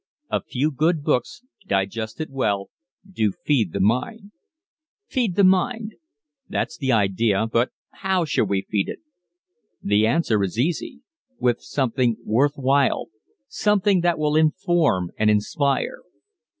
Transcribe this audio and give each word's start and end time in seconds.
"A 0.31 0.41
few 0.41 0.71
good 0.71 1.03
books, 1.03 1.43
digested 1.67 2.31
well, 2.31 2.71
do 3.07 3.31
feed 3.45 3.71
The 3.71 3.79
mind." 3.79 4.31
"Feed 5.05 5.35
the 5.35 5.43
mind!" 5.43 5.93
That's 6.49 6.75
the 6.75 6.91
idea 6.91 7.45
but 7.45 7.69
how 8.01 8.25
shall 8.25 8.47
we 8.47 8.63
feed 8.67 8.89
it? 8.89 8.97
The 9.83 10.07
answer 10.07 10.41
is 10.41 10.57
easy 10.57 11.01
with 11.37 11.61
something 11.61 12.17
worth 12.25 12.55
while 12.55 13.09
something 13.47 14.01
that 14.01 14.17
will 14.17 14.35
inform 14.35 15.11
and 15.19 15.29
inspire. 15.29 15.99